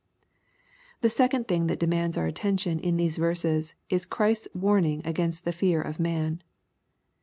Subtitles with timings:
[1.01, 5.51] The second thing that demands our attention in these verses is Christ's warning against the
[5.53, 6.41] fear of man.